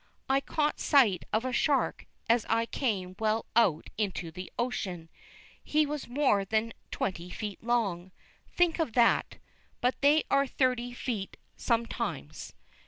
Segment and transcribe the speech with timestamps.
[0.27, 5.09] I caught sight of a shark as I came well out into the ocean.
[5.63, 8.11] He was more than twenty feet long.
[8.51, 9.37] Think of that!
[9.79, 12.53] But they are thirty feet sometimes.